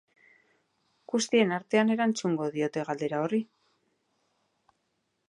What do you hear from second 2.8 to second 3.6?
galdera horri.